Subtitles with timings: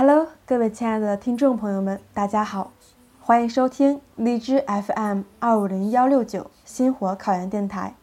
[0.00, 2.72] Hello，各位亲爱的听众朋友们，大家好，
[3.20, 7.94] 欢迎收听荔枝 FM 二五零幺六九星火考研电台，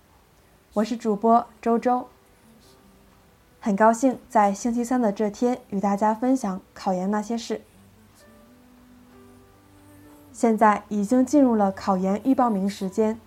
[0.73, 2.07] 我是主播周周。
[3.59, 7.63] 很高兴在星期三的这天与大家分享考研那些事。
[10.31, 13.20] 现在已经进入了考研预报名时间，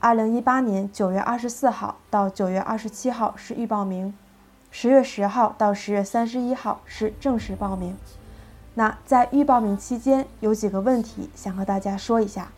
[0.00, 4.12] 二零一八年九月二十四号到九月二十七号是预报名。
[4.78, 7.96] 十月十号到十月三十一号是正式报名。
[8.74, 12.52] 那在预报名期间，有几个问题想和大家说一下。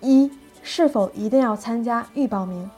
[0.00, 0.32] 一，
[0.64, 2.68] 是否一定要参加预报名？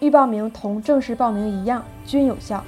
[0.00, 2.62] 预报名同正式报名一样，均有效。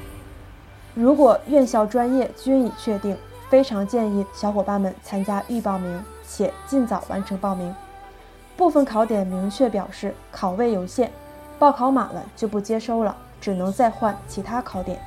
[0.95, 3.17] 如果院校专业均已确定，
[3.48, 7.72] 非常建议小伙伴们参加预报名，且尽早完成报名。
[8.56, 11.11] 部分考点明确表示考位有限，
[11.59, 15.00] 报考满了就不接收了，只能再换其他考点。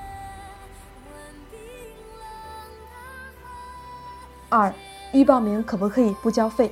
[4.48, 4.74] 二，
[5.12, 6.72] 预报名可不可以不交费？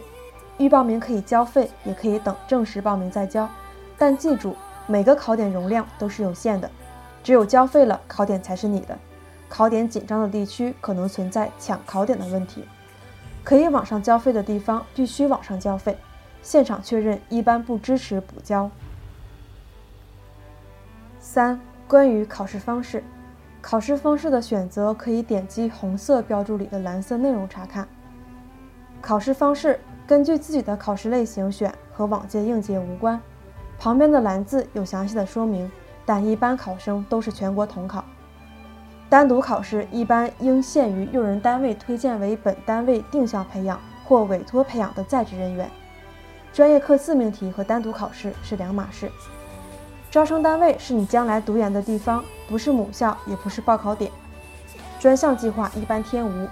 [0.57, 3.49] 预报名可以交费，也可以等正式报名再交，
[3.97, 4.55] 但记住。
[4.87, 6.69] 每个考点容量都是有限的，
[7.23, 8.97] 只有交费了，考点才是你的。
[9.47, 12.65] 考点紧张的地区可能存在抢考点的问题，
[13.43, 15.97] 可以网上交费的地方必须网上交费，
[16.41, 18.69] 现场确认一般不支持补交。
[21.19, 23.03] 三、关于考试方式，
[23.61, 27.87] 考试方式的选择可以点击红色标注里的蓝色内容查看。
[29.01, 33.21] 考试方式根据自己的考试类型选，和往届应届无关。
[33.81, 35.69] 旁边的蓝字有详细的说明，
[36.05, 38.05] 但一般考生都是全国统考。
[39.09, 45.67] 单独考试一般应限于用人单位推荐为本单位定向培养或委托培养的在职人员。
[46.53, 49.11] 专业课自命题和单独考试是两码事。
[50.11, 54.11] 招生单位是你将来读研的地方，不是母校，也不是报考点。
[54.99, 56.47] 专项计划一般天无，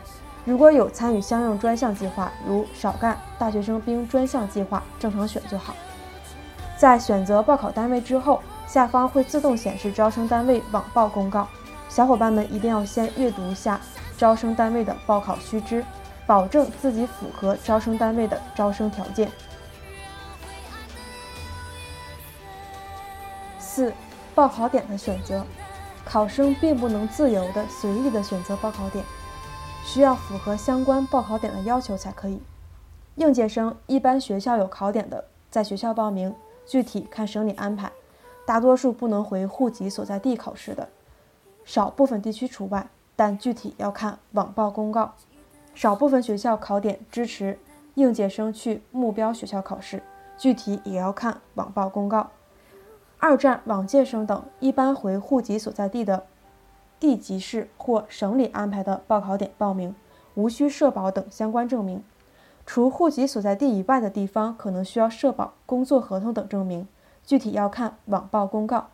[0.45, 5.75] 如果有参与相应专项计划，如少干、大学生兵专项计划，正常选就好。
[6.79, 11.45] 在选择报考单位之后，下方会自动显示招生单位网报公告。
[11.89, 13.81] 小伙伴们一定要先阅读一下
[14.17, 15.83] 招生单位的报考须知，
[16.25, 19.29] 保证自己符合招生单位的招生条件。
[23.59, 23.91] 四、
[24.33, 25.45] 报考点的选择，
[26.05, 29.03] 考生并不能自由的、随意的选择报考点，
[29.83, 32.41] 需要符合相关报考点的要求才可以。
[33.15, 36.33] 应届生一般学校有考点的，在学校报名。
[36.69, 37.91] 具体看省里安排，
[38.45, 40.87] 大多数不能回户籍所在地考试的，
[41.65, 45.15] 少部分地区除外，但具体要看网报公告。
[45.73, 47.57] 少部分学校考点支持
[47.95, 50.03] 应届生去目标学校考试，
[50.37, 52.29] 具体也要看网报公告。
[53.17, 56.27] 二战往届生等一般回户籍所在地的
[56.99, 59.95] 地级市或省里安排的报考点报名，
[60.35, 62.03] 无需社保等相关证明。
[62.71, 66.87] 除户籍所在地以外的地方，可能需要社保、工作合同等证明，
[67.25, 68.89] 具体要看网报公告。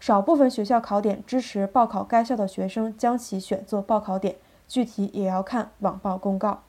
[0.00, 4.36] 少部分学校考点支持报考该校的学生将其选作报考点，
[4.66, 6.62] 具体也要看网报公告。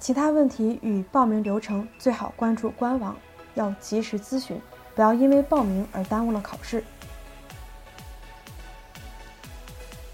[0.00, 3.14] 其他问题与报名流程，最好关注官网，
[3.54, 4.60] 要及时咨询，
[4.96, 6.82] 不要因为报名而耽误了考试。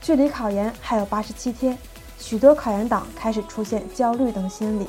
[0.06, 1.76] 距离考研还有八十七天，
[2.16, 4.86] 许多考研党开始出现焦虑等心理。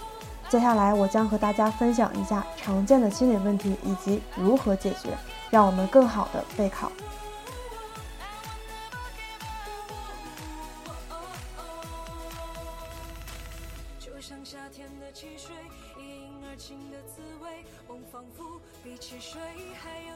[0.47, 5.09] 接下来，我将和大家分享一下常见的心理问题以及如何解决，
[5.49, 6.91] 让我们更好的备考。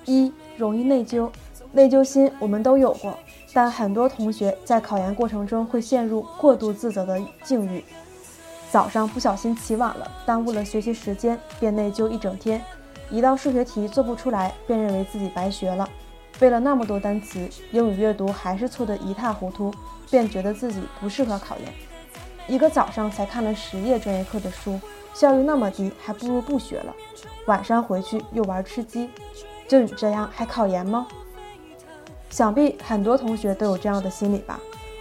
[0.06, 1.32] 一，容易内疚，
[1.72, 3.18] 内疚心我们都有过。
[3.54, 7.84] 但很多同学在考研过程中会陷入过度自责的境遇，
[8.72, 12.60] 早上不小心起晚了，耽误了学习时间，便内疚一整天；
[13.10, 15.86] 一道数学题做不出来，便认为自己白学了；
[16.40, 19.74] 背了那么多单词，英语阅读还是错得一塌糊涂，
[20.10, 21.68] 便觉得自己不适合考研；
[22.48, 24.80] 一个早上才看了十页专业课的书，
[25.14, 26.94] 效率那么低，还不如不学了；
[27.48, 29.10] 晚上回去又玩吃鸡，
[29.68, 31.06] 就你这样还考研吗？
[32.32, 34.58] 想必很多同学都有这样的心理吧，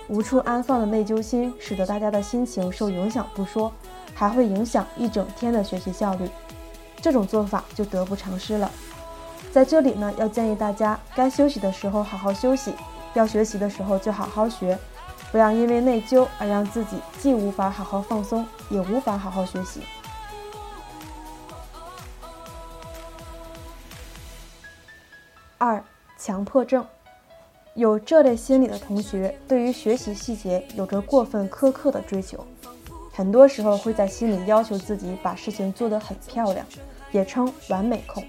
[0.08, 3.72] 无处安放的内疚心，使得大家的心情受影响不说，
[4.14, 6.28] 还会影响一整天的学习效率。
[7.00, 8.70] 这种做法就得不偿失了。
[9.52, 12.74] 在这里呢，要建议大家，该休息的时候好好休息，
[13.14, 14.76] 要学习的时候就好好学，
[15.30, 19.82] 不要因为内疚而让自己既无法好好放松，也无法好好学习。
[25.58, 25.82] 二、
[26.18, 26.84] 强迫症，
[27.74, 32.44] 有这类心理的同学，对于学习细节有着过分苛刻的追求，
[33.12, 36.66] 很多时候会在心里要求自己把事情做得很漂亮，
[37.12, 38.24] 也称完美控，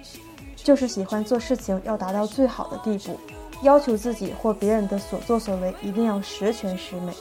[0.56, 3.20] 就是喜欢做事情要达到最好的地步，
[3.64, 7.12] 要求自己或别人的所作所为一定要十全十美。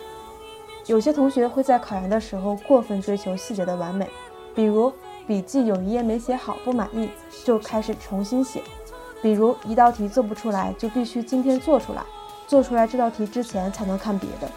[0.87, 4.09] 有些同学会在考研的时候过分追求细节的完美，
[4.55, 4.93] 比如
[5.27, 7.09] 笔记有一页没写好不满意，
[7.45, 8.63] 就开始重新写。
[9.23, 12.03] 比如一道题做不出来，就必须今天做出来，
[12.47, 14.51] 做出来这道题之前才能看别的。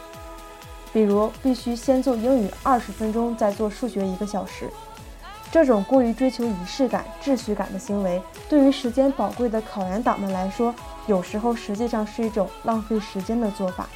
[0.94, 4.69] 比如必须先做英语二十分钟，再做数学一个小时。
[5.51, 10.74] 这种过于追求仪式感、秩序感的行为，对于时间宝贵的考研党们来说，
[11.06, 13.88] 有时候实际上是一种浪费时间的做法。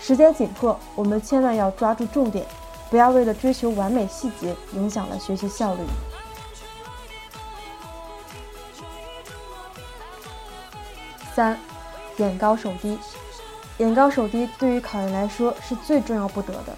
[0.00, 2.46] 时间紧迫，我们千万要抓住重点，
[2.88, 5.80] 不要为了追求完美细节，影响了学习效率。
[11.36, 11.54] 三，
[12.16, 12.98] 眼高手低，
[13.76, 16.74] 眼高手低对于考研来说是最重要不得的。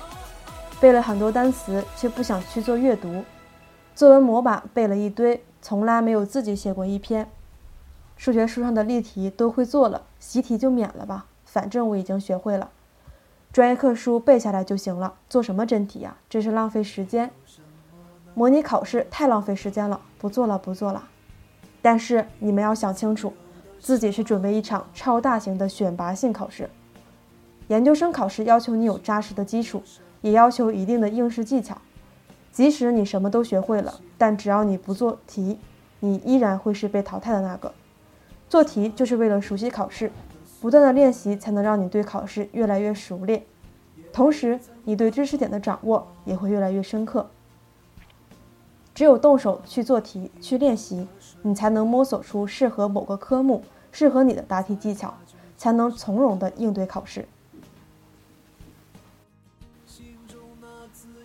[0.80, 3.22] 背了很多单词，却不想去做阅读；
[3.94, 7.30] 作文模板背了一堆，从来没有自己写过一篇。
[8.16, 12.68] 数学书上的例题都会做了，习题就免了吧，反正我已经学会了。
[13.52, 16.16] 专业课书背下来就行了，做什么真题呀？
[16.28, 17.30] 真是浪费时间。
[18.34, 21.04] 模拟考试太浪费时间了，不做了，不做了。
[21.80, 23.32] 但是你们要想清楚。
[23.78, 26.68] 自己是准备一场超大型的选拔性考试，
[27.68, 29.82] 研究生考试要求你有扎实的基础，
[30.20, 31.78] 也要求一定的应试技巧。
[32.50, 35.58] 即使你什么都学会了，但只要你不做题，
[36.00, 37.72] 你依然会是被淘汰的那个。
[38.48, 40.10] 做题就是为了熟悉考试，
[40.60, 43.44] 不断的练习才能让你对考试越来越熟练，
[44.12, 47.30] 同时你对知识点的掌握也会越来越深刻。
[48.98, 51.06] 只有动手去做题、去练习，
[51.42, 53.62] 你才能摸索出适合某个科目、
[53.92, 55.14] 适合你的答题技巧，
[55.56, 57.24] 才能从容的应对考试。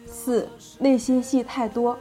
[0.06, 0.48] 四、
[0.78, 1.98] 内心戏太多，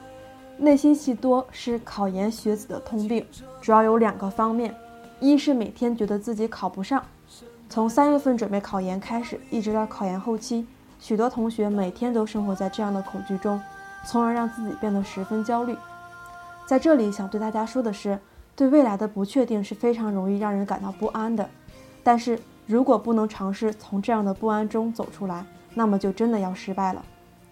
[0.58, 3.24] 内心戏多是考研学子的通病，
[3.62, 4.74] 主要有两个方面：
[5.20, 7.02] 一是每天觉得自己考不上，
[7.70, 10.66] 从三月份准备考研开始，一直到考研后期，
[11.00, 13.58] 许多同学每天都生活在这样的恐惧中。
[14.04, 15.76] 从而让自己变得十分焦虑。
[16.66, 18.18] 在这里，想对大家说的是，
[18.54, 21.48] 对未来的不确定是非常容易让人感到不安的。
[22.02, 25.44] 但是如果不能尝试从这样的不安中走出来，
[25.74, 27.04] 那么就真的要失败了。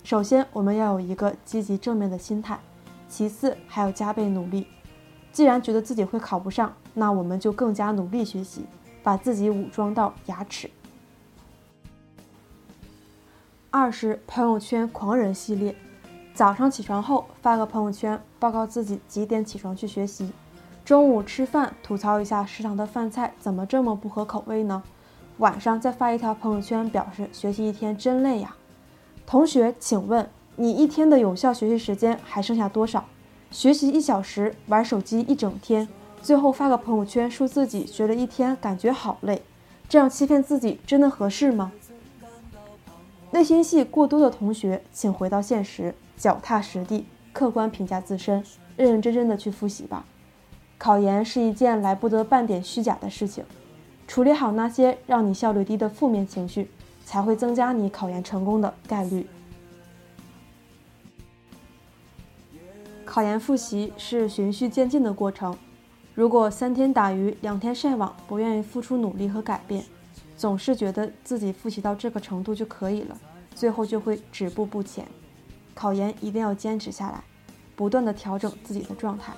[0.03, 2.57] 首先，我们要有一个积极正面的心态；
[3.09, 4.67] 其次，还要加倍努力。
[5.33, 8.65] 既然觉得自己会考不上，那我们就更加努力学习，
[9.03, 10.71] 把自己武装到牙齿。
[13.71, 15.77] 二是朋友圈狂人系列。
[16.41, 20.25] 早上起床后发个朋友圈，报告自己几点起床去学习；
[20.87, 24.83] 中午吃饭吐槽一下食堂的饭菜怎么这么不合口味呢？
[25.37, 28.57] 晚上再发一条朋友圈，表示学习一天真累呀。
[29.27, 33.05] 同学，请问你一天的有效学习时间还剩下多少？
[33.51, 35.87] 学习一小时，玩手机一整天，
[36.23, 39.43] 最后发个朋友圈说自己学了一天，感觉好累，
[39.91, 41.71] 这样欺骗自己真的合适吗？
[43.33, 45.95] 内心戏过多的同学，请回到现实。
[46.17, 48.45] 脚踏实地，客观评价自身，
[48.77, 50.05] 认认真真的去复习吧。
[50.77, 53.43] 考研是一件来不得半点虚假的事情，
[54.07, 56.71] 处理好那些让你效率低的负面情绪，
[57.07, 59.27] 才会增加你考研成功的概率。
[63.07, 65.57] 考研复习是循序渐进的过程，
[66.15, 69.83] 如果三天打鱼两天晒网，不愿意付出努力和改变，
[70.41, 73.21] 总是觉得自己复习到这个程度就可以了，
[73.55, 75.07] 最后就会止步不前。
[75.75, 77.23] 考研一定要坚持下来，
[77.77, 79.35] 不断的调整自己的状态，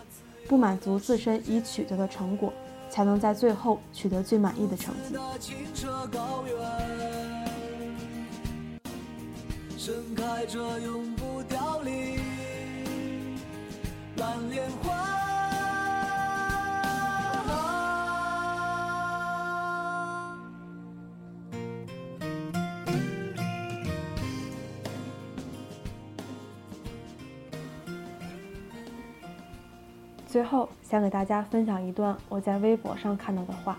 [0.47, 2.52] 不满足自身已取得的成果，
[2.88, 5.16] 才能在最后取得最满意的成绩。
[9.76, 12.16] 盛开着永不凋零
[14.18, 15.22] 蓝莲花。
[30.32, 33.76] 最后，想给大家分享一段我在微博上看到的话：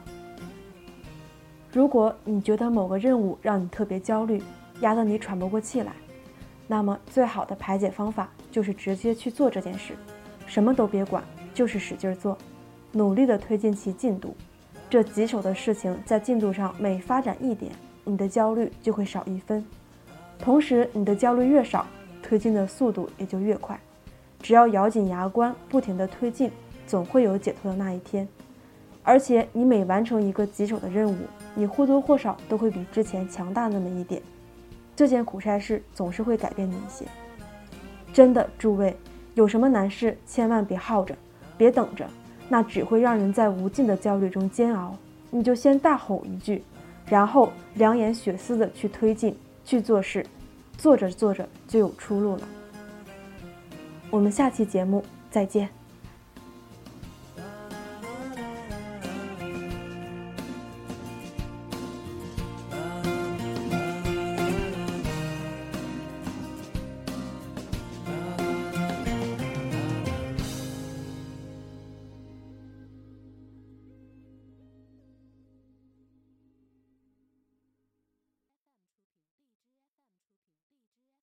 [1.71, 4.39] 如果你觉得某个任务让你特别焦虑，
[4.81, 5.91] 压得你喘不过气来，
[6.67, 9.95] 那么最好的排解方法就是直接去做这件事，
[10.45, 11.23] 什么都别管，
[11.55, 12.37] 就是使劲做。
[12.91, 14.35] 努力地推进其进度。
[14.91, 17.71] 这棘手的事情在进度上每发展一点，
[18.03, 19.65] 你的焦虑就会少一分。
[20.37, 21.87] 同时，你的焦虑越少，
[22.21, 23.75] 推进的速度也就越快。
[24.43, 26.51] 只要咬紧牙关，不停地推进，
[26.85, 28.27] 总会有解脱的那一天。
[29.01, 31.15] 而且，你每完成一个棘手的任务，
[31.55, 34.21] 你或多或少都会比之前强大那么一点。
[34.95, 37.05] 这件苦差事总是会改变你一些。
[38.11, 38.95] 真的，诸位，
[39.33, 41.15] 有什么难事，千万别耗着，
[41.57, 42.05] 别等着。
[42.49, 44.93] 那只会让人在无尽的焦虑中煎熬。
[45.31, 46.61] 你就先大吼一句，
[47.05, 50.25] 然后两眼血丝的去推进去做事，
[50.77, 52.41] 做着做着就有出路了。
[54.13, 55.82] 我们下期节目再见。